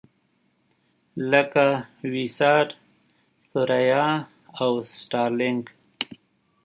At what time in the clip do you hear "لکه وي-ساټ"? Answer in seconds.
1.31-2.69